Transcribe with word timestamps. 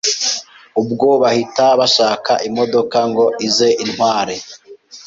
Ubwo 0.81 1.07
bahita 1.21 1.65
bashaka 1.79 2.31
imodoka 2.47 2.97
ngo 3.09 3.25
ize 3.47 3.69
intware, 3.83 4.35